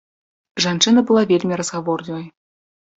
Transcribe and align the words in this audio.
Жанчына 0.65 1.05
была 1.11 1.23
вельмі 1.35 1.61
разгаворлівай. 1.63 2.29